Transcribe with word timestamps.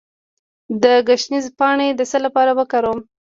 د 0.83 0.85
ګشنیز 1.07 1.45
پاڼې 1.57 1.87
د 1.93 2.01
څه 2.11 2.17
لپاره 2.25 2.51
وکاروم؟ 2.59 2.99